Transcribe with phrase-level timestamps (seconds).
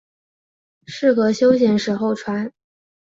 [0.87, 2.51] 适合休闲时候穿。